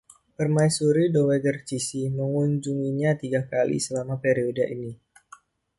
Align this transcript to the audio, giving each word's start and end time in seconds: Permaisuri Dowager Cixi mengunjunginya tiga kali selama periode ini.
Permaisuri 0.37 1.03
Dowager 1.15 1.55
Cixi 1.67 2.01
mengunjunginya 2.17 3.11
tiga 3.21 3.41
kali 3.51 3.77
selama 3.85 4.15
periode 4.23 4.63
ini. 4.75 4.91